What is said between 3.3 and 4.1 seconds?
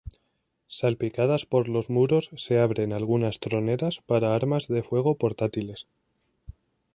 troneras